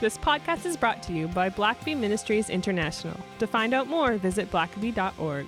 [0.00, 3.18] This podcast is brought to you by Blackaby Ministries International.
[3.40, 5.46] To find out more, visit blackaby.org.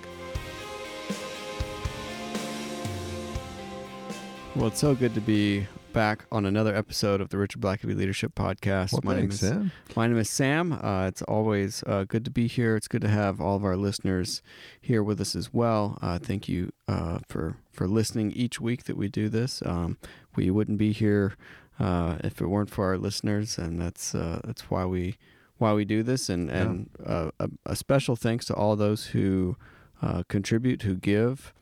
[4.57, 8.35] Well, it's so good to be back on another episode of the Richard Blackaby Leadership
[8.35, 8.91] Podcast.
[8.91, 9.71] Well, my thanks, name is Sam.
[9.95, 10.73] my name is Sam.
[10.73, 12.75] Uh, it's always uh, good to be here.
[12.75, 14.41] It's good to have all of our listeners
[14.81, 15.97] here with us as well.
[16.01, 19.63] Uh, thank you uh, for for listening each week that we do this.
[19.65, 19.97] Um,
[20.35, 21.35] we wouldn't be here
[21.81, 25.17] uh, if it weren't for our listeners, and that's uh, that's why we
[25.57, 26.29] why we do this.
[26.29, 29.57] And and uh, a, a special thanks to all those who
[30.01, 31.53] uh, contribute, who give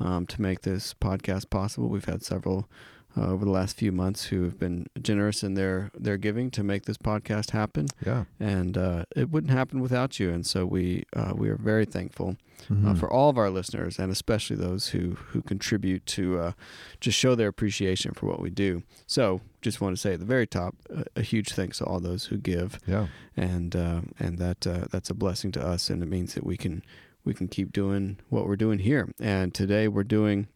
[0.00, 1.88] um, to make this podcast possible.
[1.88, 2.68] We've had several
[3.18, 6.62] uh, over the last few months who have been generous in their their giving to
[6.62, 8.24] make this podcast happen, Yeah.
[8.38, 10.30] and uh, it wouldn't happen without you.
[10.30, 12.36] And so we uh, we are very thankful
[12.70, 12.98] uh, Mhm.
[12.98, 16.52] for all of our listeners, and especially those who who contribute to uh,
[17.00, 18.82] just show their appreciation for what we do.
[19.06, 22.00] So just want to say at the very top, a, a huge thanks to all
[22.00, 23.06] those who give yeah.
[23.36, 26.56] and uh, and that uh, that's a blessing to us, and it means that we
[26.56, 26.82] can
[27.24, 29.08] we can keep doing what we're doing here.
[29.20, 30.46] And today we're doing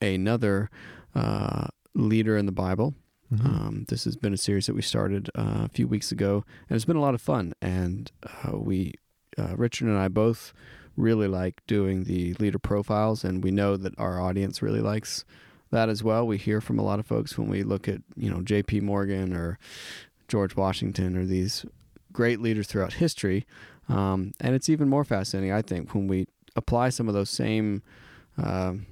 [0.00, 0.70] another
[1.14, 2.94] uh, leader in the Bible.
[3.32, 3.46] Mhm.
[3.46, 6.76] Um, this has been a series that we started uh, a few weeks ago, and
[6.76, 7.54] it's been a lot of fun.
[7.62, 8.10] And
[8.44, 8.94] uh, we,
[9.38, 10.52] uh, Richard and I, both
[10.96, 15.24] really like doing the leader profiles, and we know that our audience really likes
[15.70, 16.26] that as well.
[16.26, 18.80] We hear from a lot of folks when we look at you know J.P.
[18.80, 19.58] Morgan or
[20.28, 21.64] George Washington or these
[22.12, 23.46] great leaders throughout history,
[23.88, 27.82] um, and it's even more fascinating, I think, when we apply some of those same.
[28.36, 28.84] um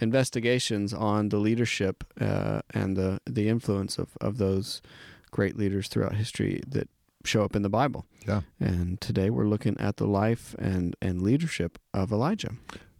[0.00, 4.82] investigations on the leadership uh, and the the influence of, of those
[5.30, 6.88] great leaders throughout history that
[7.24, 8.06] show up in the Bible.
[8.26, 8.42] Yeah.
[8.60, 12.52] And today we're looking at the life and, and leadership of Elijah.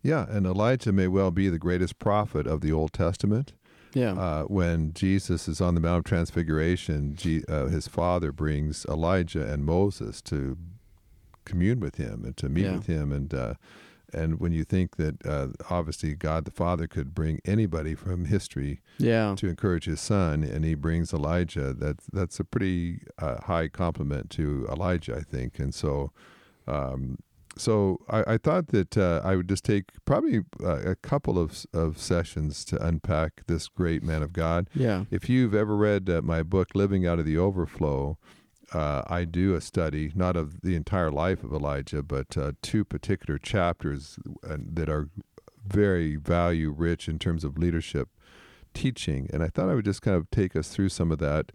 [0.02, 0.26] Yeah.
[0.28, 3.52] And Elijah may well be the greatest prophet of the Old Testament.
[3.94, 4.12] Yeah.
[4.12, 9.46] Uh, when Jesus is on the Mount of Transfiguration, G- uh, his father brings Elijah
[9.50, 10.58] and Moses to
[11.44, 12.76] commune with him and to meet Yeah.
[12.76, 13.12] with him.
[13.12, 13.54] And uh,
[14.12, 18.80] and when you think that uh, obviously God the Father could bring anybody from history
[18.98, 19.34] yeah.
[19.36, 21.72] to encourage his son, and he brings Elijah.
[21.72, 25.58] That's that's a pretty uh, high compliment to Elijah, I think.
[25.58, 26.12] And so,
[26.66, 27.18] um,
[27.56, 31.66] so I, I thought that uh, I would just take probably uh, a couple of
[31.72, 34.68] of sessions to unpack this great man of God.
[34.74, 35.04] Yeah.
[35.10, 38.18] If you've ever read uh, my book, Living Out of the Overflow.
[38.72, 42.84] Uh, I do a study, not of the entire life of Elijah, but uh, two
[42.84, 44.18] particular chapters
[44.48, 45.08] uh, that are
[45.64, 48.08] very value rich in terms of leadership
[48.74, 49.30] teaching.
[49.32, 51.52] And I thought I would just kind of take us through some of that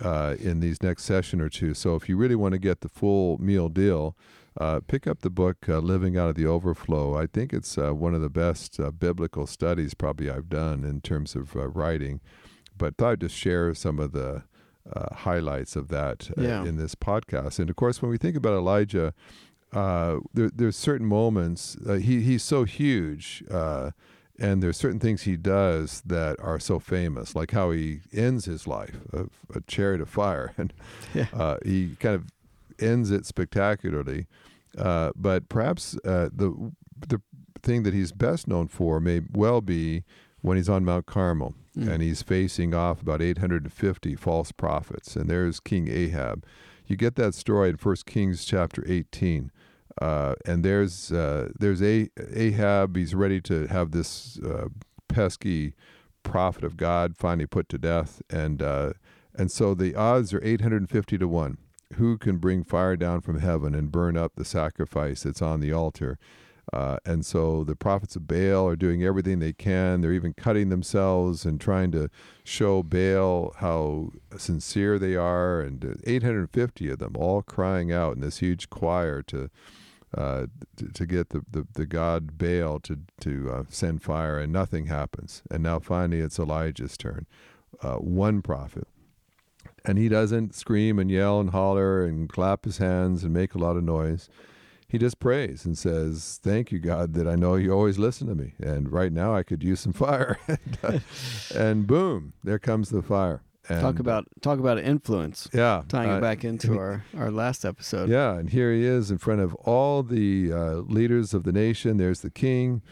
[0.00, 1.74] uh, in these next session or two.
[1.74, 4.16] So if you really want to get the full meal deal,
[4.60, 7.16] uh, pick up the book uh, Living Out of the Overflow.
[7.16, 11.56] I think it's one of the best biblical studies probably I've done in terms of
[11.56, 12.20] writing.
[12.76, 14.44] But thought I'd just share some of the
[14.92, 16.64] uh, highlights of that uh, Yeah.
[16.64, 17.58] in this podcast.
[17.58, 19.14] And of course, when we think about Elijah,
[19.72, 21.76] uh, there, there's certain moments.
[21.86, 23.90] Uh, he he's so huge, uh,
[24.38, 28.66] and there's certain things he does that are so famous, like how he ends his
[28.66, 29.24] life, a,
[29.54, 30.72] a chariot of fire, and
[31.14, 31.26] Yeah.
[31.32, 32.26] uh, he kind of
[32.78, 34.26] ends it spectacularly.
[34.76, 36.72] Uh, but perhaps uh, the
[37.08, 37.20] the
[37.62, 40.02] thing that he's best known for may well be
[40.44, 41.88] when he's on Mount Carmel Mm.
[41.90, 46.44] and he's facing off about 850 false prophets, and there's King Ahab.
[46.86, 49.50] You get that story in First Kings chapter 18.
[50.00, 52.94] Uh, and there's uh, there's a Ahab.
[52.96, 54.68] He's ready to have this uh,
[55.08, 55.74] pesky
[56.22, 58.92] prophet of God finally put to death, and uh,
[59.34, 61.58] and so the odds are 850 to one.
[61.94, 65.72] Who can bring fire down from heaven and burn up the sacrifice that's on the
[65.72, 66.18] altar?
[66.72, 70.00] Uh, and so the prophets of Baal are doing everything they can.
[70.00, 72.08] They're even cutting themselves and trying to
[72.42, 75.60] show Baal how sincere they are.
[75.60, 79.50] And uh, 850 of them all crying out in this huge choir to
[80.16, 84.52] uh, to, to get the, the, the god Baal to to uh, send fire, and
[84.52, 85.42] nothing happens.
[85.50, 87.26] And now finally, it's Elijah's turn.
[87.82, 88.86] Uh, one prophet,
[89.84, 93.58] and he doesn't scream and yell and holler and clap his hands and make a
[93.58, 94.28] lot of noise.
[94.94, 98.34] He just prays and says, "Thank you, God, that I know you always listen to
[98.34, 98.54] me.
[98.58, 100.98] And right now, I could use some fire." and, uh,
[101.54, 103.42] and boom, there comes the fire.
[103.68, 105.48] And, talk about talk about influence.
[105.52, 108.10] yeah, Tying uh, it back into our, our last episode.
[108.10, 111.96] yeah, and here he is in front of all the uh, leaders of the nation.
[111.96, 112.82] There's the king,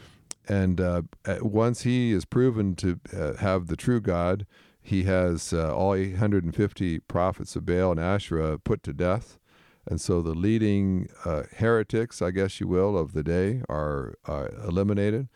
[0.47, 1.03] and uh,
[1.41, 4.47] once he is proven to uh, have the true God,
[4.81, 9.37] he has uh, all 850 prophets of Baal and Asherah put to death.
[9.85, 14.47] And so the leading uh, heretics, I guess you will, of the day are uh,
[14.65, 15.27] eliminated.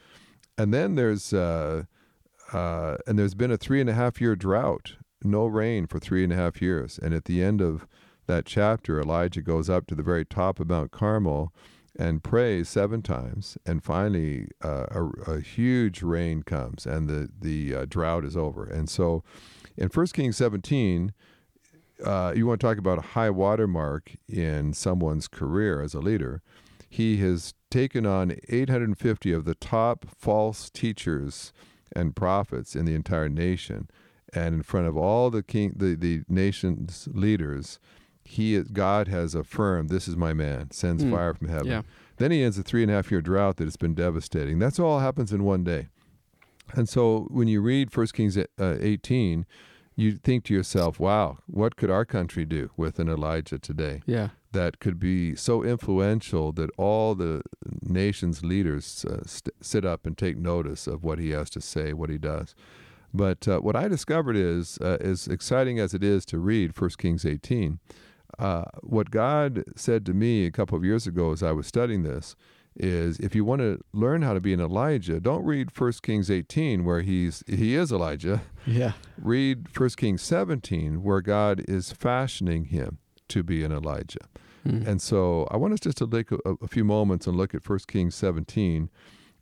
[0.58, 1.84] And then there's uh,
[2.54, 6.24] uh, and there's been a three and a half year drought, no rain for three
[6.24, 6.98] and a half years.
[6.98, 7.88] And at the end of
[8.28, 11.54] that chapter, Elijah goes up to the very top of Mount Carmel
[12.00, 17.74] and prays seven times, and finally uh, a, a, huge rain comes, and the the
[17.74, 18.66] uh, drought is over.
[18.66, 19.24] And so,
[19.76, 21.12] in 1 Kings 17,
[22.04, 26.00] uh, you want to talk about a high water mark in someone's career as a
[26.00, 26.42] leader.
[26.90, 31.52] He has taken on 850 of the top false teachers
[31.96, 33.90] and prophets in the entire nation,
[34.34, 37.80] and in front of all the king, the, the nation's leaders,
[38.24, 41.12] he God has affirmed, "This is my man." Sends mm.
[41.12, 41.68] fire from heaven.
[41.68, 41.82] Yeah.
[42.18, 44.60] Then he ends a three and a half year drought that has been devastating.
[44.60, 45.88] That's all happens in one day.
[46.74, 49.46] And so when you read 1 Kings uh, 18,
[49.98, 54.04] you think to yourself, wow, what could our country do with an Elijah today?
[54.06, 54.30] Yeah.
[54.52, 57.42] That could be so influential that all the
[57.82, 61.94] nation's leaders uh, st- sit up and take notice of what he has to say,
[61.94, 62.54] what he does.
[63.12, 66.92] But uh, what I discovered is, uh, as exciting as it is to read 1
[66.98, 67.80] Kings 18,
[68.38, 72.04] uh, what God said to me a couple of years ago as I was studying
[72.04, 72.36] this
[72.80, 76.30] is if you want to learn how to be an Elijah, don't read 1 Kings
[76.30, 78.42] 18 where he's he is Elijah.
[78.66, 78.94] Yeah.
[79.18, 84.28] Read 1 Kings 17 where God is fashioning him to be an Elijah.
[84.66, 84.86] Mm.
[84.88, 87.68] And so I want us just to take a, a, few moments and look at
[87.68, 88.90] 1 Kings 17.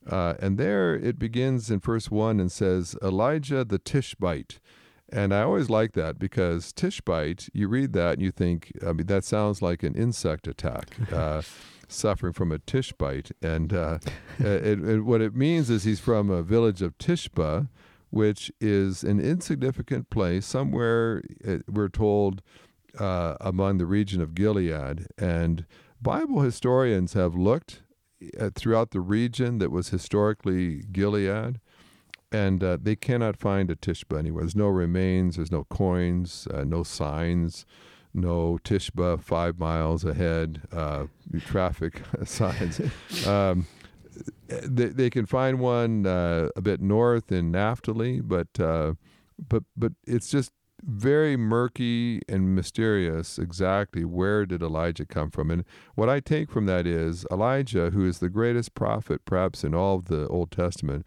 [0.07, 4.59] Uh, and there it begins in verse 1 and says, Elijah the Tishbite.
[5.09, 9.07] And I always like that because Tishbite, you read that and you think, I mean,
[9.07, 10.95] that sounds like an insect attack.
[11.11, 11.41] Uh,
[11.87, 13.31] suffering from a Tishbite.
[13.41, 13.99] And uh,
[14.39, 17.69] it, it, what it means is he's from a village of Tishba,
[18.09, 22.41] which is an insignificant place somewhere, uh, we're told,
[22.99, 25.07] uh, among the region of Gilead.
[25.17, 25.65] And
[26.01, 27.81] Bible historians have looked
[28.39, 31.59] uh, throughout the region that was historically Gilead
[32.31, 34.43] and uh, they cannot find a Tishba anywhere.
[34.43, 37.65] There's no remains, there's no coins, uh, no signs,
[38.15, 41.05] no Tishba five miles ahead, uh,
[41.45, 42.81] traffic signs.
[43.27, 43.67] Um,
[44.47, 48.93] they, they, can find one uh, a bit north in Naphtali, but uh,
[49.49, 50.51] but but it's just
[50.83, 55.49] very murky and mysterious exactly where did Elijah come from.
[55.51, 55.65] And
[55.95, 59.95] what I take from that is Elijah, who is the greatest prophet perhaps in all
[59.95, 61.05] of the Old Testament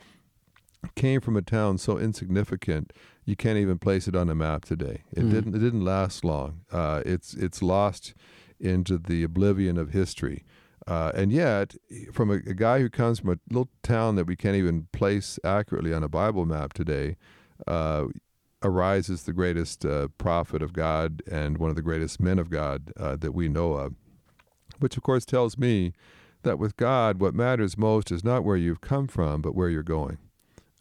[0.95, 2.93] came from a town so insignificant
[3.29, 5.03] you can't even place it on a map today.
[5.13, 5.31] It mm.
[5.31, 5.55] didn't.
[5.55, 6.61] It didn't last long.
[6.73, 8.15] Uh, it's it's lost
[8.59, 10.45] into the oblivion of history.
[10.87, 11.75] Uh, and yet,
[12.15, 15.39] from a, a, guy who comes from a little town that we can't even place
[15.45, 17.17] accurately on a Bible map today,
[17.67, 18.07] uh,
[18.63, 22.91] arises the greatest uh, prophet of God and one of the greatest men of God
[22.97, 23.95] uh, that we know of.
[24.79, 25.93] Which, of course, tells me
[26.43, 29.83] that with God, what matters most is not where you've come from, but where you're
[29.83, 30.17] going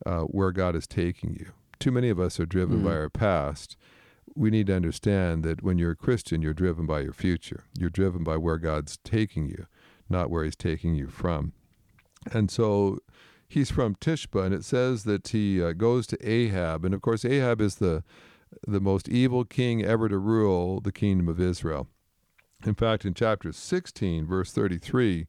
[0.05, 1.51] uh, where God is taking you.
[1.79, 2.85] Too many of us are driven mm.
[2.85, 3.77] by our past.
[4.35, 7.63] We need to understand that when you're a Christian, you're driven by your future.
[7.77, 9.67] You're driven by where God's taking you,
[10.09, 11.53] not where He's taking you from.
[12.31, 12.99] And so
[13.47, 16.83] he's from Tishba, and it says that he uh, goes to Ahab.
[16.83, 18.03] And of course, Ahab is the,
[18.67, 21.87] the most evil king ever to rule the kingdom of Israel.
[22.65, 25.27] In fact, in chapter 16, verse 33,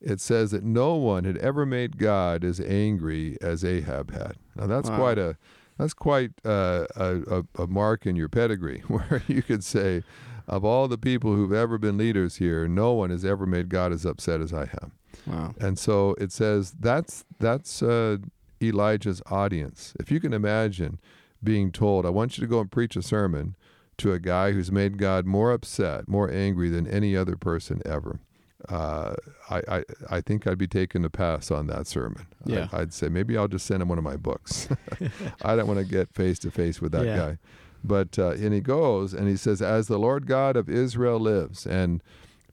[0.00, 4.36] it says that no one had ever made God as angry as Ahab had.
[4.54, 4.96] Now that's wow.
[4.96, 5.36] quite a
[5.78, 10.02] that's quite uh, a, a, mark in your pedigree, where you could say,
[10.46, 13.92] of all the people who've ever been leaders here, no one has ever made God
[13.92, 14.90] as upset as I have.
[15.26, 15.54] Wow!
[15.60, 18.18] And so it says that's that's uh,
[18.62, 19.94] Elijah's audience.
[20.00, 21.00] If you can imagine
[21.42, 23.56] being told, "I want you to go and preach a sermon."
[24.02, 28.20] To a guy who's made God more upset, more angry than any other person ever
[28.68, 29.14] uh,
[29.48, 32.26] I, I, I think I'd be taking a pass on that sermon.
[32.44, 32.68] Yeah.
[32.72, 34.68] I, would say maybe I'll just send him one of my books.
[35.42, 37.16] I don't want to get face to face with that yeah.
[37.16, 37.38] guy.
[37.82, 41.66] But uh, and he goes and he says, "As the Lord God of Israel lives."
[41.66, 42.02] And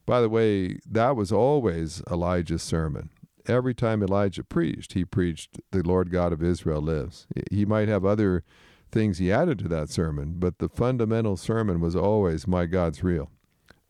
[0.05, 3.09] by the way, that was always Elijah's sermon.
[3.47, 8.05] Every time Elijah preached, he preached, "The Lord God of Israel lives." He might have
[8.05, 8.43] other
[8.91, 13.31] things he added to that sermon, but the fundamental sermon was always, "My God's real."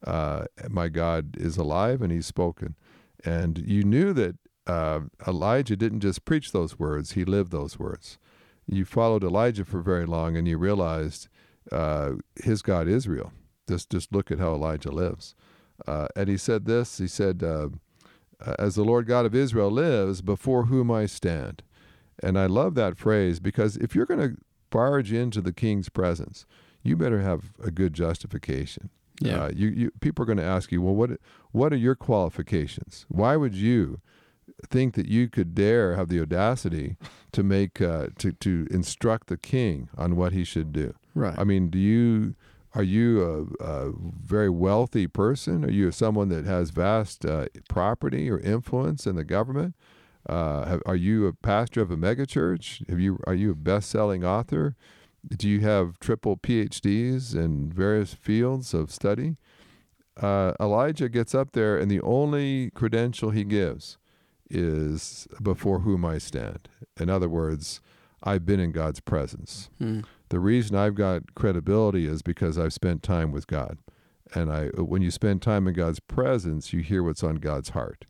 [0.05, 2.75] Uh, my God is alive and he's spoken.
[3.23, 8.17] And you knew that uh, Elijah didn't just preach those words, he lived those words.
[8.67, 11.27] You followed Elijah for very long and you realized
[11.71, 13.31] uh, his God is real.
[13.67, 15.35] Just, just look at how Elijah lives.
[15.87, 17.69] Uh, and he said this he said, uh,
[18.57, 21.63] As the Lord God of Israel lives, before whom I stand.
[22.23, 24.37] And I love that phrase because if you're going to
[24.69, 26.45] barge into the king's presence,
[26.81, 28.89] you better have a good justification.
[29.19, 29.45] Yeah.
[29.45, 31.11] Uh, you, you, people are going to ask you, well, what,
[31.51, 33.05] what are your qualifications?
[33.07, 34.01] Why would you
[34.67, 36.97] think that you could dare have the audacity
[37.31, 40.93] to make, uh, to, to instruct the king on what he should do?
[41.13, 41.37] Right.
[41.37, 42.35] I mean, do you,
[42.73, 43.91] are you a, a,
[44.21, 45.63] very wealthy person?
[45.63, 49.75] Are you someone that has vast uh, property or influence in the government?
[50.27, 52.87] Uh, have, are you a pastor of a megachurch?
[52.89, 54.75] Have you are you a best-selling author?
[55.29, 59.37] Do you have triple PhDs in various fields of study?
[60.21, 63.97] Uh, Elijah gets up there, and the only credential he gives
[64.49, 66.69] is before whom I stand.
[66.99, 67.81] In other words,
[68.23, 69.69] I've been in God's presence.
[69.79, 70.01] Hmm.
[70.29, 73.77] The reason I've got credibility is because I've spent time with God.
[74.33, 78.05] And I, when you spend time in God's presence, you hear what's on God's heart.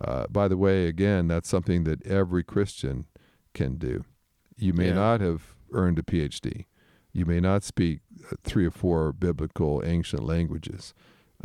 [0.00, 3.06] Uh, by the way, again, that's something that every Christian
[3.54, 4.04] can do.
[4.56, 4.94] You may Yeah.
[4.94, 6.64] not have earned a PhD.
[7.12, 8.00] You may not speak
[8.30, 10.94] uh, three or four biblical ancient languages,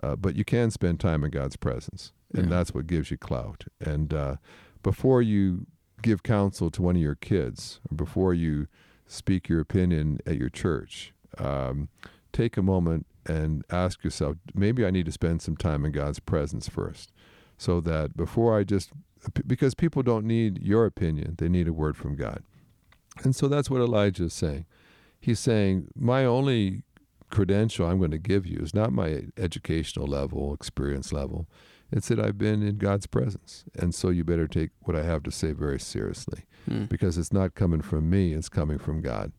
[0.01, 2.49] uh, but you can spend time in God's presence, and Yeah.
[2.49, 3.65] that's what gives you clout.
[3.79, 4.35] And uh,
[4.83, 5.65] before you
[6.01, 8.67] give counsel to one of your kids, or before you
[9.07, 11.89] speak your opinion at your church, um,
[12.31, 16.19] take a moment and ask yourself, maybe I need to spend some time in God's
[16.19, 17.11] presence first,
[17.57, 18.91] so that before I just,
[19.45, 22.41] because people don't need your opinion, they need a word from God.
[23.23, 24.65] And so that's what Elijah is saying.
[25.19, 26.83] He's saying, my only
[27.29, 31.47] credential I'm going to give you is not my educational level, experience level.
[31.91, 33.65] It's that I've been in God's presence.
[33.75, 36.85] And so you better take what I have to say very seriously Hmm.
[36.85, 39.31] because it's not coming from me, it's coming from God.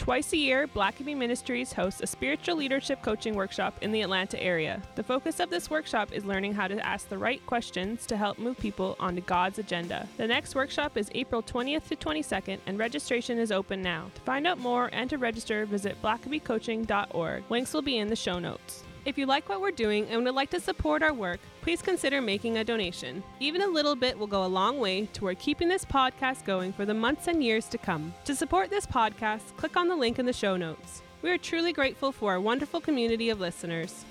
[0.00, 4.80] Twice a year, Blackaby Ministries hosts a spiritual leadership coaching workshop in the Atlanta area.
[4.94, 8.38] The focus of this workshop is learning how to ask the right questions to help
[8.38, 10.08] move people onto God's agenda.
[10.16, 14.10] The next workshop is April 20th to 22nd, and registration is open now.
[14.14, 17.44] To find out more and to register, visit blackabycoaching.org.
[17.50, 18.84] Links will be in the show notes.
[19.06, 22.20] If you like what we're doing and would like to support our work, please consider
[22.20, 23.22] making a donation.
[23.40, 26.84] Even a little bit will go a long way toward keeping this podcast going for
[26.84, 28.12] the months and years to come.
[28.26, 31.02] To support this podcast, click on the link in the show notes.
[31.22, 34.04] We are truly grateful for our wonderful community of listeners.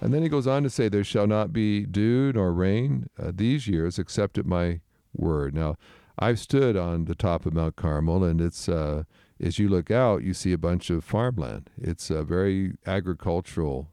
[0.00, 3.30] And then he goes on to say, There shall not be dew nor rain uh,
[3.34, 4.80] these years except at my
[5.12, 5.54] word.
[5.54, 5.76] Now,
[6.18, 9.04] I've stood on the top of Mount Carmel, and it's uh,
[9.40, 11.70] as you look out, you see a bunch of farmland.
[11.80, 13.88] It's a very agricultural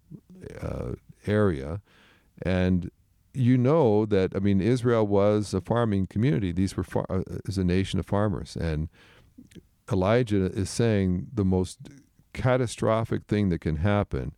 [0.61, 0.93] uh,
[1.27, 1.81] area,
[2.41, 2.89] and
[3.33, 6.51] you know that I mean Israel was a farming community.
[6.51, 8.89] These were far, uh, is a nation of farmers, and
[9.91, 11.79] Elijah is saying the most
[12.33, 14.33] catastrophic thing that can happen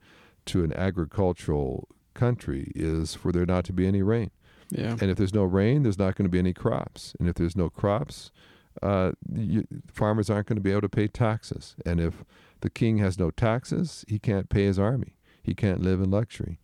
[0.46, 4.32] to an agricultural country is for there not to be any rain.
[4.70, 4.98] Yeah.
[5.00, 7.16] And if there's no rain, there's not going to be any crops.
[7.20, 8.32] And if there's no crops,
[8.82, 11.76] uh, you, farmers aren't going to be able to pay taxes.
[11.86, 12.24] And if
[12.62, 15.16] the king has no taxes, he can't pay his army.
[15.44, 16.60] He can't live in luxury.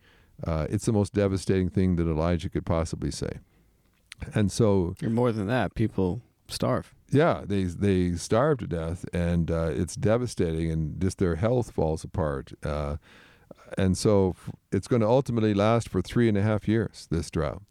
[0.46, 3.38] Uh, it's the most devastating thing that Elijah could possibly say.
[4.34, 6.94] And so, Or more than that, people starve.
[7.10, 12.04] yeah, they they starve to death, and uh, it's devastating, and just their health falls
[12.04, 12.52] apart.
[12.62, 12.96] Uh,
[13.78, 17.06] and so, f- it's going to ultimately last for three and a half years.
[17.10, 17.62] This drought,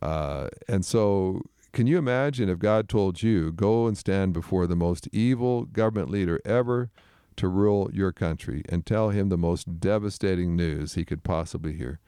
[0.00, 1.42] uh, and so.
[1.72, 6.10] Can you imagine if God told you, go and stand before the most evil government
[6.10, 6.90] leader ever
[7.36, 11.98] to rule your country and tell him the most devastating news he could possibly hear?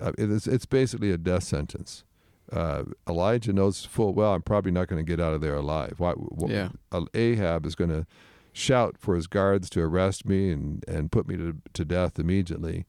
[0.00, 2.04] Uh, it's, it's basically a death sentence.
[2.50, 5.94] Uh, Elijah knows full well I'm probably not going to get out of there alive.
[5.98, 6.70] Why, wh- Yeah.
[6.92, 8.06] uh, Ahab is going to
[8.52, 12.86] shout for his guards to arrest me and, and put me to, to death immediately.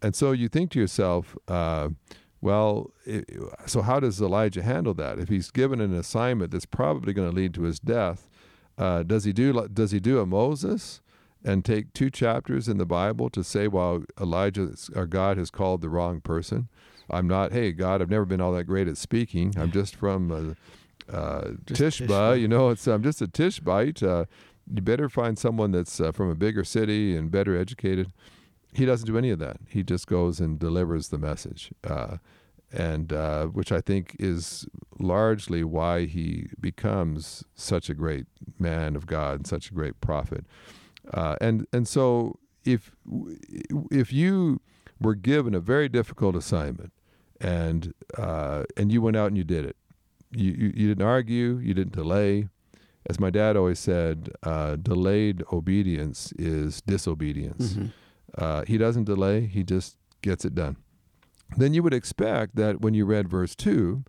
[0.00, 1.90] And so you think to yourself, uh,
[2.42, 3.22] well, i
[3.66, 5.18] so how does Elijah handle that?
[5.18, 8.28] If he's given an assignment that's probably going to lead to his death,
[8.76, 11.00] uh, does he do does he do a Moses
[11.44, 15.80] and take two chapters in the Bible to say, well, Elijah or God has called
[15.80, 16.68] the wrong person?
[17.08, 17.52] I'm not.
[17.52, 19.54] Hey, God, I've never been all that great at speaking.
[19.56, 22.06] I'm just from uh, uh, Just Tishba.
[22.06, 22.40] Tishba.
[22.40, 24.02] You know, it's I'm just a Tishbite.
[24.02, 24.24] Uh,
[24.72, 28.12] you better find someone that's uh, from a bigger city and better educated.
[28.72, 29.58] He doesn't do any of that.
[29.68, 32.16] He just goes and delivers the message, uh,
[32.72, 34.66] and uh, which I think is
[34.98, 38.26] largely why he becomes such a great
[38.58, 40.46] man of God and such a great prophet.
[41.12, 42.92] Uh, and and so if
[43.90, 44.60] if you
[45.00, 46.92] were given a very difficult assignment
[47.40, 49.76] and uh, and you went out and you did it,
[50.30, 52.48] you, you you didn't argue, you didn't delay.
[53.10, 57.74] As my dad always said, uh, delayed obedience is disobedience.
[57.74, 57.92] Mhm.
[58.36, 60.76] Uh, he doesn't delay, he just gets it done.
[61.56, 64.04] Then you would expect that when you read verse 2,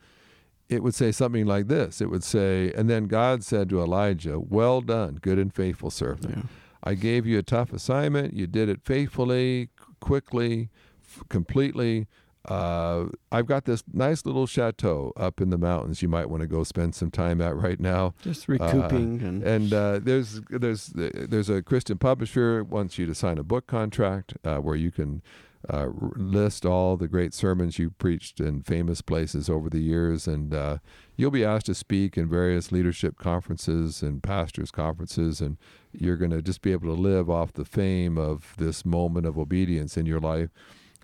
[0.69, 4.39] it would say something like this It would say, And then God said to Elijah,
[4.39, 6.37] Well done, good and faithful servant.
[6.37, 6.43] Yeah.
[6.83, 8.33] I gave you a tough assignment.
[8.33, 10.69] You did it faithfully, quickly,
[11.01, 12.07] f- completely.
[12.49, 16.01] Uh, I've got this nice little chateau up in the mountains.
[16.01, 18.13] You might want to go spend some time at right now.
[18.21, 23.15] Just recouping Uh, and, And uh, there's there's there's a Christian publisher wants you to
[23.15, 25.21] sign a book contract uh, where you can
[25.69, 30.27] uh, r- list all the great sermons you preached in famous places over the years,
[30.27, 30.77] and uh,
[31.15, 35.55] you'll be asked to speak in various leadership conferences and pastors conferences, and
[35.93, 39.37] you're going to just be able to live off the fame of this moment of
[39.37, 40.49] obedience in your life.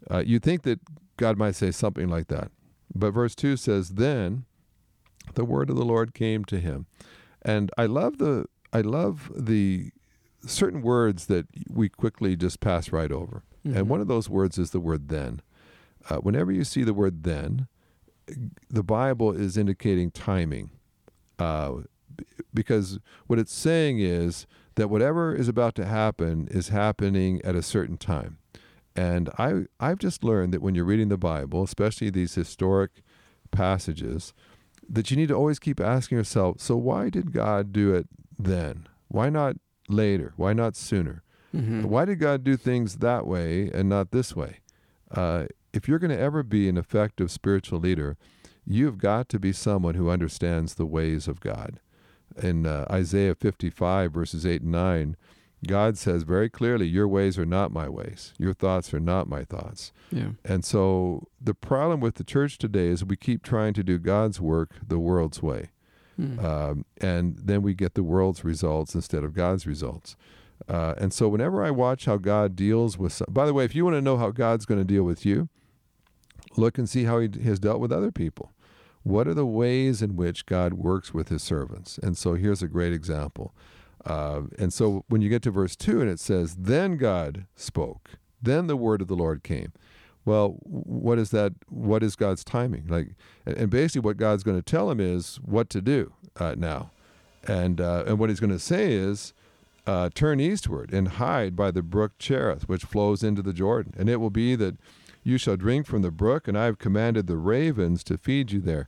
[0.09, 0.79] Uh, you think that
[1.17, 2.51] God might say something like that,
[2.93, 4.45] but verse two says, "Then
[5.35, 6.85] the word of the Lord came to him,"
[7.41, 9.91] and I love the I love the
[10.45, 13.43] certain words that we quickly just pass right over.
[13.65, 13.75] Mhm.
[13.75, 15.41] And one of those words is the word then.
[16.09, 17.67] Uh, whenever you see the word then,
[18.69, 20.71] the Bible is indicating timing.
[21.37, 21.81] Uh,
[22.53, 27.61] because what it's saying is that whatever is about to happen is happening at a
[27.61, 28.37] certain time.
[28.95, 33.01] And I, I've just learned that when you're reading the Bible, especially these historic
[33.51, 34.33] passages,
[34.87, 38.87] that you need to always keep asking yourself so, why did God do it then?
[39.07, 39.55] Why not
[39.87, 40.33] later?
[40.37, 41.23] Why not sooner?
[41.55, 41.85] Mhm.
[41.85, 44.57] Why did God do things that way and not this way?
[45.11, 48.17] Uh, if you're going to ever be an effective spiritual leader,
[48.65, 51.79] you've got to be someone who understands the ways of God.
[52.41, 55.15] In uh, Isaiah 55, verses 8 and 9,
[55.67, 59.43] God says very clearly, Your ways are not my ways, your thoughts are not my
[59.43, 59.91] thoughts.
[60.11, 60.29] yeah.
[60.45, 64.39] And so the problem with the church today is we keep trying to do God's
[64.39, 65.69] work the world's way
[66.19, 66.43] Mm.
[66.43, 70.17] um, and then we get the world's results instead of God's results.
[70.67, 73.73] Uh, and so, whenever I watch how God deals with, some, by the way, if
[73.73, 75.47] you want to know how God's going to deal with you,
[76.57, 78.51] look and see how He has dealt with other people.
[79.03, 81.97] What are the ways in which God works with His servants?
[82.03, 83.55] And so, here's a great example.
[84.05, 88.11] Uh, and so, when you get to verse two, and it says, "Then God spoke,
[88.41, 89.73] then the word of the Lord came."
[90.25, 91.53] Well, what is that?
[91.69, 92.87] What is God's timing?
[92.87, 93.09] Like,
[93.45, 96.91] and and basically, what God's going to tell him is what to do uh, now,
[97.47, 99.33] and uh, and what He's going to say is,
[99.85, 104.09] uh, turn eastward and hide by the brook Cherith, which flows into the Jordan, and
[104.09, 104.77] it will be that
[105.23, 108.61] you shall drink from the brook, and I have commanded the ravens to feed you
[108.61, 108.87] there.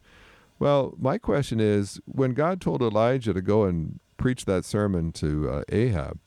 [0.60, 5.50] Well, my question is, when God told Elijah to go and preach that sermon to
[5.50, 6.20] uh, Ahab,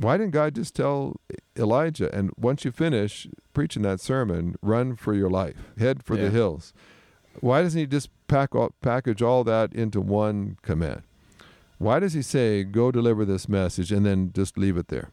[0.00, 1.20] why didn't God just tell
[1.56, 6.24] Elijah, and once you finish preaching that sermon, run for your life, head for Yeah.
[6.24, 6.72] the hills?
[7.40, 11.02] Why doesn't he just pack all, package all that into one command?
[11.78, 15.10] Why does he say, go deliver this message and then just leave it there?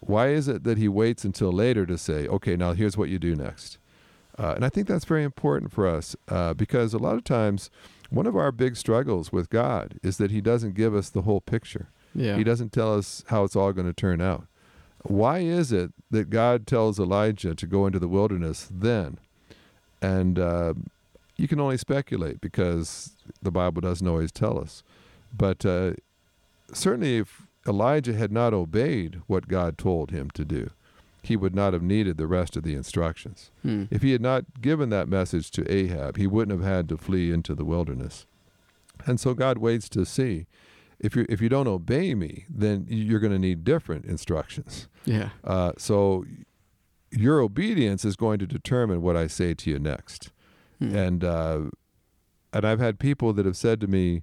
[0.00, 3.18] Why is it that he waits until later to say, okay, now here's what you
[3.18, 3.78] do next?
[4.38, 7.70] Uh, and I think that's very important for us uh, because a lot of times
[8.10, 11.40] one of our big struggles with God is that he doesn't give us the whole
[11.40, 11.88] picture.
[12.14, 12.36] Yeah.
[12.36, 14.46] He doesn't tell us how it's all going to turn out.
[15.02, 19.18] Why is it that God tells Elijah to go into the wilderness then?
[20.02, 20.74] And uh,
[21.36, 24.82] you can only speculate because the Bible doesn't always tell us.
[25.36, 25.92] But uh,
[26.72, 30.70] certainly, if Elijah had not obeyed what God told him to do,
[31.22, 33.50] he would not have needed the rest of the instructions.
[33.62, 33.84] Hmm.
[33.90, 37.32] If he had not given that message to Ahab, he wouldn't have had to flee
[37.32, 38.26] into the wilderness.
[39.04, 40.46] And so God waits to see.
[40.98, 44.88] If you if you don't obey me, then you're going to need different instructions.
[45.04, 45.30] Yeah.
[45.44, 46.24] Uh, so
[47.10, 50.30] your obedience is going to determine what I say to you next.
[50.78, 50.96] Hmm.
[50.96, 51.60] And uh,
[52.52, 54.22] and I've had people that have said to me,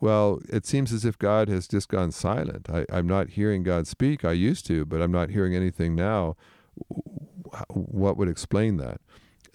[0.00, 2.68] "Well, it seems as if God has just gone silent.
[2.70, 4.24] I, I'm not hearing God speak.
[4.24, 6.36] I used to, but I'm not hearing anything now.
[7.68, 9.00] What would explain that?"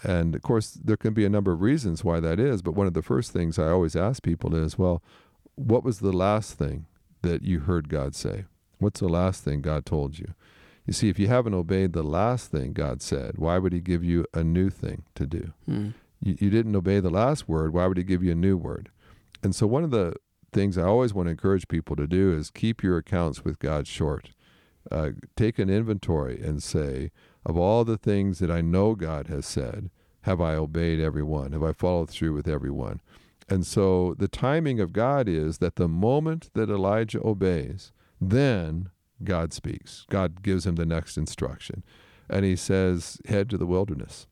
[0.03, 2.61] And of course, there can be a number of reasons why that is.
[2.61, 5.03] But one of the first things I always ask people is, "Well,
[5.55, 6.85] what was the last thing
[7.21, 8.45] that you heard God say?
[8.77, 10.33] What's the last thing God told you?"
[10.85, 14.03] You see, if you haven't obeyed the last thing God said, why would He give
[14.03, 15.53] you a new thing to do?
[15.65, 15.89] Hmm.
[16.19, 18.89] you, you didn't obey the last word, why would he give you a new word?
[19.43, 20.15] And so, one of the
[20.51, 23.87] things I always want to encourage people to do is keep your accounts with God
[23.87, 24.31] short.
[24.91, 27.11] Uh, take an inventory and say,
[27.45, 29.89] of all the things that I know God has said,
[30.21, 31.51] have I obeyed every one?
[31.51, 33.01] Have I followed through with every one?
[33.47, 38.89] And so, the timing of God is that the moment that Elijah obeys, then
[39.23, 40.05] God speaks.
[40.09, 41.83] God gives him the next instruction.
[42.29, 44.27] And he says, head to the wilderness.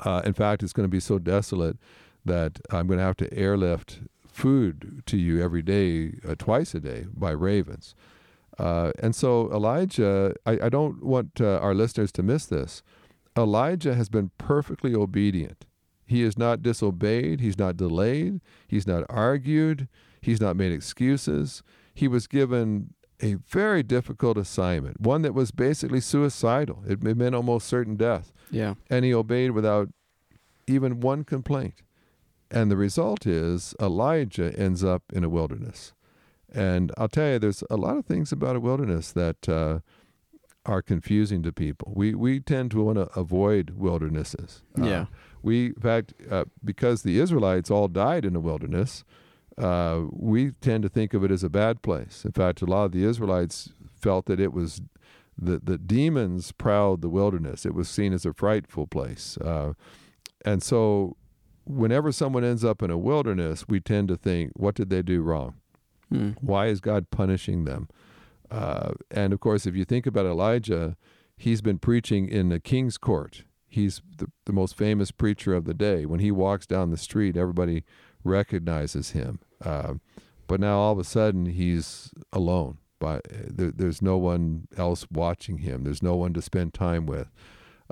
[0.00, 1.76] Uh, in fact, it's going to be so desolate
[2.24, 4.00] that I'm going to have to airlift
[4.32, 7.94] food to you every day, uh, twice a day, by ravens.
[8.58, 12.82] Uh, and so Elijah, I, I don't want uh, our listeners to miss this.
[13.36, 15.64] Elijah has been perfectly obedient.
[16.06, 17.40] He is not disobeyed.
[17.40, 18.40] He's not delayed.
[18.66, 19.88] He's not argued.
[20.20, 21.62] He's not made excuses.
[21.94, 26.82] He was given a very difficult assignment, one that was basically suicidal.
[26.86, 28.32] It, meant almost certain death.
[28.50, 28.74] Yeah.
[28.88, 29.88] And he obeyed without
[30.66, 31.74] even one complaint.
[32.50, 35.92] And the result is Elijah ends up in a wilderness.
[36.52, 39.80] And I'll tell you, there's a lot of things about a wilderness that uh,
[40.66, 41.92] are confusing to people.
[41.94, 44.62] We we tend to want to avoid wildernesses.
[44.78, 45.06] Uh, Yeah.
[45.42, 49.04] we, in fact, uh, because the Israelites all died in a wilderness,
[49.56, 52.24] uh, we tend to think of it as a bad place.
[52.24, 54.82] In fact, a lot of the Israelites felt that it was
[55.38, 57.64] the the demons prowled the wilderness.
[57.64, 59.74] It was seen as a frightful place, uh,
[60.44, 61.16] and so
[61.64, 65.22] whenever someone ends up in a wilderness, we tend to think, what did they do
[65.22, 65.54] wrong?
[66.08, 66.30] Hmm.
[66.40, 67.88] Why is God punishing them?
[68.50, 70.96] Uh, and of course, if you think about Elijah,
[71.36, 73.44] he's been preaching in the king's court.
[73.68, 76.04] He's the, the most famous preacher of the day.
[76.04, 77.84] When he walks down the street, everybody
[78.24, 79.38] recognizes him.
[79.64, 79.94] Uh,
[80.48, 82.78] but now all of a sudden, he's alone.
[82.98, 85.84] But there, there's no one else watching him.
[85.84, 87.30] There's no one to spend time with.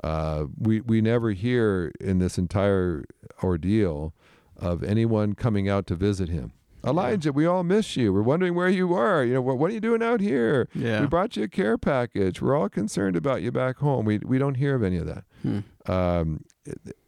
[0.03, 3.03] Uh, we we never hear in this entire
[3.43, 4.13] ordeal
[4.57, 6.53] of anyone coming out to visit him.
[6.85, 8.13] Elijah, we all miss you.
[8.13, 9.23] We're wondering where you are.
[9.23, 10.69] You know, what, what are you doing out here?
[10.73, 11.01] Yeah.
[11.01, 12.41] We brought you a care package.
[12.41, 14.05] We're all concerned about you back home.
[14.05, 15.23] We we don't hear of any of that.
[15.41, 15.59] Hmm.
[15.91, 16.45] Um,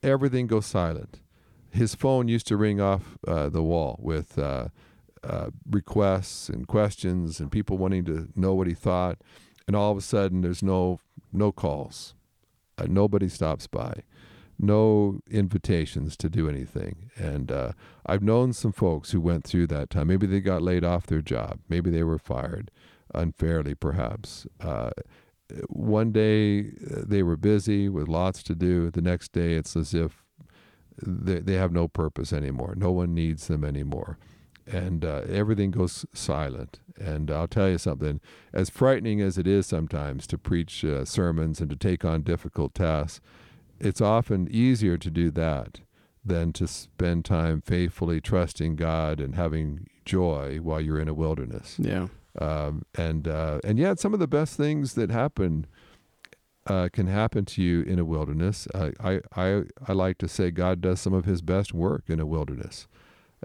[0.04, 1.22] everything goes silent.
[1.70, 4.68] His phone used to ring off uh, the wall with uh,
[5.24, 9.20] uh, requests and questions and people wanting to know what he thought.
[9.68, 11.00] And all of a sudden, there's no
[11.32, 12.14] no calls.
[12.78, 14.04] Uh, nobody stops by.
[14.60, 17.10] No invitations to do anything.
[17.16, 17.72] And uh,
[18.06, 20.08] I've known some folks who went through that time.
[20.08, 21.60] Maybe they got laid off their job.
[21.68, 22.70] Maybe they were fired
[23.14, 24.46] unfairly, perhaps.
[24.60, 24.92] Uh,
[25.68, 28.90] one day uh, they were busy with lots to do.
[28.90, 30.24] The next day it's as if
[31.02, 32.74] they, they have no purpose anymore.
[32.78, 34.18] No one needs them anymore.
[34.68, 36.80] And uh, everything goes silent.
[37.00, 38.22] And I'll tell you something
[38.54, 42.74] as frightening as it is sometimes to preach uh, sermons and to take on difficult
[42.74, 43.22] tasks,
[43.80, 45.80] it's often easier to do that
[46.24, 51.78] than to spend time faithfully trusting God and having joy while you're in a wilderness.
[51.80, 52.08] Yeah.
[52.40, 55.66] Um, and uh, and yet, some of the best things that happen
[56.68, 58.68] uh, can happen to you in a wilderness.
[58.74, 62.20] I, I I I like to say God does some of His best work in
[62.20, 62.88] a wilderness,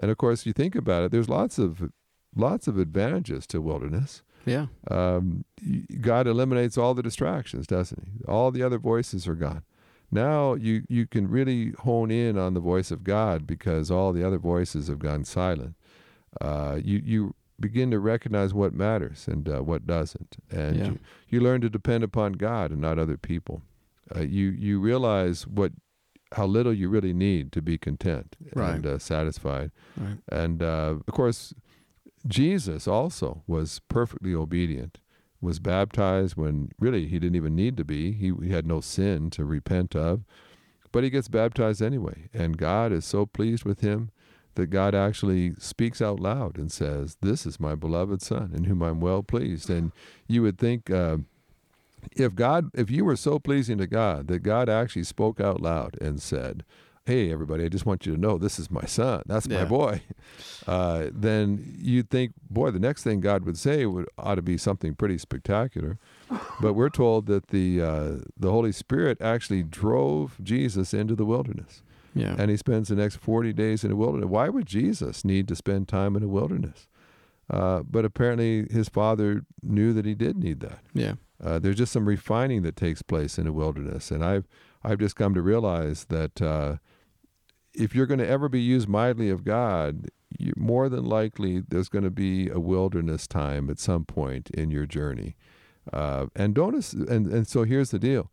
[0.01, 1.11] and of course, you think about it.
[1.11, 1.91] There's lots of
[2.35, 4.21] lots of advantages to wilderness.
[4.45, 4.67] Yeah.
[4.89, 5.43] Um,
[6.01, 8.23] God eliminates all the distractions, doesn't He?
[8.25, 9.63] All the other voices are gone.
[10.11, 14.23] Now you you can really hone in on the voice of God because all the
[14.25, 15.75] other voices have gone silent.
[16.39, 20.85] Uh, you you begin to recognize what matters and uh, what doesn't, and Yeah.
[20.85, 23.63] you, you learn to depend upon God and not other people.
[24.15, 25.71] Uh, you you realize what
[26.33, 28.75] how little you really need to be content Right.
[28.75, 29.71] and uh, satisfied.
[29.95, 30.17] Right.
[30.29, 31.53] And uh, of course,
[32.27, 34.99] Jesus also was perfectly obedient,
[35.39, 38.11] was baptized when really he didn't even need to be.
[38.11, 40.23] He, he had no sin to repent of,
[40.91, 42.29] but he gets baptized anyway.
[42.33, 44.09] And God is so pleased with him
[44.55, 48.81] that God actually speaks out loud and says, This is my beloved Son in whom
[48.81, 49.69] I'm well pleased.
[49.69, 49.91] And
[50.27, 51.17] you would think, uh,
[52.15, 55.97] if God, if you were so pleasing to God that God actually spoke out loud
[56.01, 56.63] and said,
[57.05, 59.23] "Hey, everybody, I just want you to know this is my son.
[59.25, 60.01] That's my boy,"
[60.67, 64.57] uh, then you'd think, boy, the next thing God would say would ought to be
[64.57, 65.97] something pretty spectacular.
[66.61, 71.81] but we're told that the uh, the Holy Spirit actually drove Jesus into the wilderness,
[72.13, 72.35] Yeah.
[72.37, 74.27] and he spends the next forty days in the wilderness.
[74.29, 76.87] Why would Jesus need to spend time in a wilderness?
[77.49, 80.79] Uh, but apparently, his father knew that he did need that.
[80.93, 81.13] yeah.
[81.43, 84.47] Uh, there's just some refining that takes place in a wilderness, and I've
[84.83, 86.77] I've just come to realize that uh,
[87.73, 91.89] if you're going to ever be used mightily of God, you, more than likely there's
[91.89, 95.35] going to be a wilderness time at some point in your journey.
[95.93, 98.31] Uh, and don't and and so here's the deal: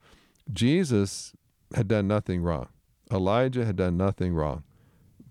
[0.53, 1.33] Jesus
[1.75, 2.69] had done nothing wrong.
[3.13, 4.65] Elijah had done nothing wrong,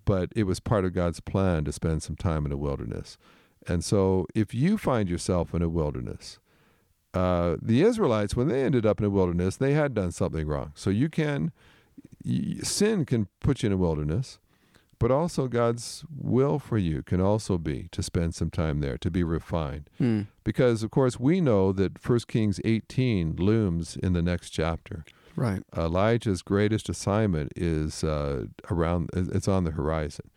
[0.04, 3.18] but it was part of God's plan to spend some time in a wilderness.
[3.66, 6.38] And so, if you find yourself in a wilderness,
[7.14, 10.72] uh, the Israelites, when they ended up in a wilderness, they had done something wrong.
[10.74, 11.52] So you can,
[12.24, 14.38] y- sin can put you in a wilderness,
[14.98, 19.10] but also God's will for you can also be to spend some time there, to
[19.10, 19.88] be refined.
[19.98, 20.22] Hmm.
[20.42, 25.04] Because, of course, we know that 1 Kings 18 looms in the next chapter.
[25.36, 25.62] Right.
[25.76, 30.30] Elijah's greatest assignment is uh, around, it's on the horizon.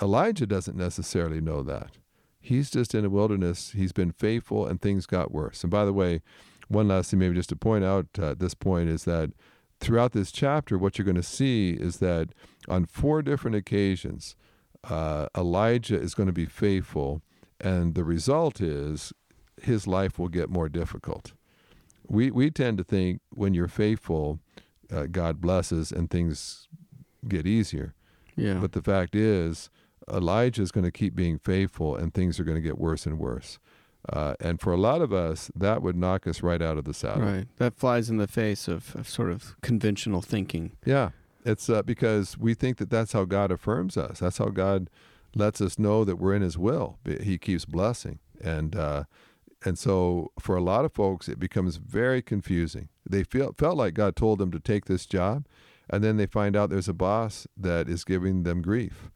[0.00, 1.96] Elijah doesn't necessarily know that.
[2.42, 3.70] He's just in a wilderness.
[3.70, 5.62] He's been faithful, and things got worse.
[5.62, 6.20] And by the way,
[6.68, 9.30] one last thing, maybe just to point out uh, at this point, is that
[9.80, 12.30] throughout this chapter, what you're going to see is that
[12.68, 14.34] on four different occasions,
[14.84, 17.22] uh, Elijah is going to be faithful,
[17.60, 19.12] and the result is
[19.62, 21.32] his life will get more difficult.
[22.08, 24.40] We we tend to think when you're faithful,
[24.92, 26.68] uh, God blesses and things
[27.28, 27.94] get easier.
[28.34, 28.54] Yeah.
[28.54, 29.70] But the fact is,
[30.10, 33.18] Elijah is going to keep being faithful, and things are going to get worse and
[33.18, 33.58] worse.
[34.08, 36.94] Uh, and for a lot of us, that would knock us right out of the
[36.94, 37.22] saddle.
[37.22, 37.46] right.
[37.58, 40.72] That flies in the face of, of sort of conventional thinking.
[40.84, 41.10] Yeah,
[41.44, 44.18] it's uh, because we think that that's how God affirms us.
[44.18, 44.90] That's how God
[45.34, 46.98] lets us know that we're in His will.
[47.04, 49.04] He keeps blessing, and uh,
[49.64, 52.88] and so for a lot of folks, it becomes very confusing.
[53.08, 55.46] They feel felt like God told them to take this job,
[55.88, 59.10] and then they find out there's a boss that is giving them grief.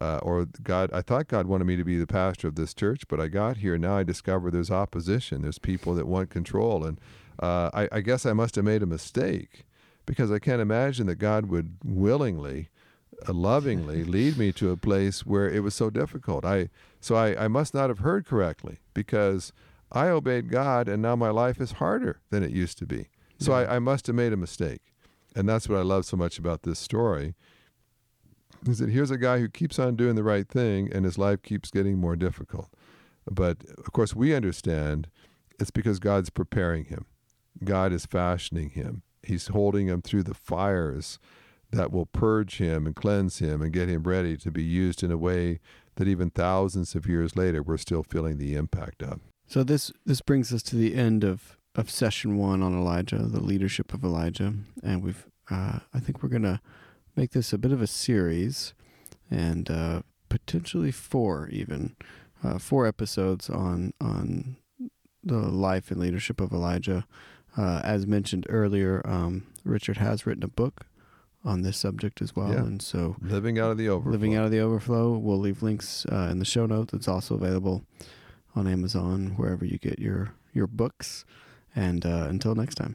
[0.00, 3.02] Uh, or God, I thought God wanted me to be the pastor of this church,
[3.08, 3.98] but I got here now.
[3.98, 5.42] I discover there's opposition.
[5.42, 6.98] There's people that want control, and
[7.38, 9.66] uh, I, I guess I must have made a mistake
[10.06, 12.70] because I can't imagine that God would willingly,
[13.28, 16.44] uh, lovingly lead me to a place where it was so difficult.
[16.44, 19.52] I so I, I must not have heard correctly because
[19.90, 23.08] I obeyed God, and now my life is harder than it used to be.
[23.38, 24.94] So I, I must have made a mistake,
[25.34, 27.34] and that's what I love so much about this story.
[28.66, 31.42] Is that here's a guy who keeps on doing the right thing, and his life
[31.42, 32.68] keeps getting more difficult.
[33.30, 35.08] But of course, we understand
[35.58, 37.06] it's because God's preparing him.
[37.64, 39.02] God is fashioning him.
[39.22, 41.18] He's holding him through the fires
[41.70, 45.10] that will purge him and cleanse him and get him ready to be used in
[45.10, 45.60] a way
[45.96, 49.20] that even thousands of years later we're still feeling the impact of.
[49.46, 53.40] So this this brings us to the end of of session one on Elijah, the
[53.40, 56.60] leadership of Elijah, and we've uh, I think we're gonna
[57.16, 58.74] make this a bit of a series,
[59.30, 61.94] and uh, potentially four even
[62.44, 64.56] uh, four episodes on on
[65.24, 67.06] the life and leadership of Elijah.
[67.56, 70.86] Uh, as mentioned earlier, um, Richard has written a book
[71.44, 72.58] on this subject as well, Yeah.
[72.64, 74.12] and so Living out of the overflow.
[74.12, 75.18] Living Out of the Overflow.
[75.18, 76.94] We'll leave links uh, in the show notes.
[76.94, 77.84] It's also available
[78.54, 81.24] on Amazon, wherever you get your, your books.
[81.74, 82.94] And uh, until next time.